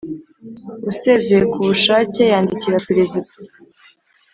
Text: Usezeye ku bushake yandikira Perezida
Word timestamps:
Usezeye 0.91 1.41
ku 1.51 1.59
bushake 1.67 2.21
yandikira 2.31 2.83
Perezida 2.87 3.29